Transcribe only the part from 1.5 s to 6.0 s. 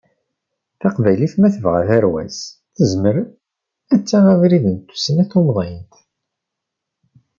tebɣa tarwa-s, tezmer ad taɣ abrid n tussna tumḍint.